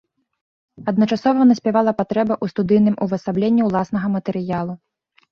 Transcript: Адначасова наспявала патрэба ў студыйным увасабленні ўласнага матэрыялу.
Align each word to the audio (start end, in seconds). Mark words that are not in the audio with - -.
Адначасова 0.91 1.41
наспявала 1.49 1.91
патрэба 1.99 2.33
ў 2.35 2.45
студыйным 2.53 2.95
увасабленні 3.07 3.67
ўласнага 3.69 4.07
матэрыялу. 4.15 4.73